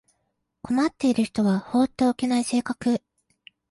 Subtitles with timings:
[0.63, 3.03] 困っている人は放っておけない性格